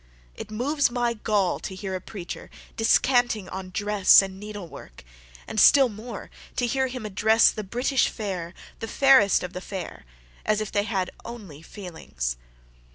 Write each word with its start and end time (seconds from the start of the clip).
It 0.33 0.49
moves 0.49 0.89
my 0.89 1.13
gall 1.13 1.59
to 1.59 1.75
hear 1.75 1.93
a 1.93 2.01
preacher 2.01 2.49
descanting 2.75 3.47
on 3.49 3.69
dress 3.69 4.23
and 4.23 4.39
needle 4.39 4.67
work; 4.67 5.03
and 5.45 5.59
still 5.59 5.89
more, 5.89 6.31
to 6.55 6.65
hear 6.65 6.87
him 6.87 7.05
address 7.05 7.51
the 7.51 7.63
'British 7.63 8.07
fair, 8.09 8.55
the 8.79 8.87
fairest 8.87 9.43
of 9.43 9.53
the 9.53 9.61
fair', 9.61 10.03
as 10.43 10.59
if 10.59 10.71
they 10.71 10.85
had 10.85 11.11
only 11.23 11.61
feelings. 11.61 12.35